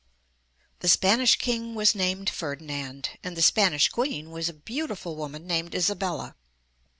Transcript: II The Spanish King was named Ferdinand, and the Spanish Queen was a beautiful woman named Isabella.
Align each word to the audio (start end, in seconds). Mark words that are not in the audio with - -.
II 0.01 0.63
The 0.79 0.87
Spanish 0.87 1.35
King 1.35 1.75
was 1.75 1.93
named 1.93 2.27
Ferdinand, 2.31 3.19
and 3.23 3.37
the 3.37 3.43
Spanish 3.43 3.87
Queen 3.89 4.31
was 4.31 4.49
a 4.49 4.53
beautiful 4.53 5.15
woman 5.15 5.45
named 5.45 5.75
Isabella. 5.75 6.33